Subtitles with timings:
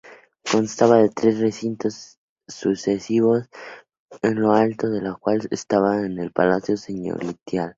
[0.51, 2.17] Constaba de tres recintos
[2.47, 3.43] sucesivos,
[4.23, 7.37] en lo alto del cual estaba el palacio señorial.